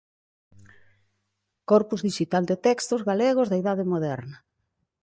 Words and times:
Corpus 1.73 2.05
dixital 2.07 2.43
de 2.47 2.55
textos 2.67 3.01
galegos 3.09 3.47
da 3.49 3.59
Idade 3.61 3.85
Moderna. 3.91 4.37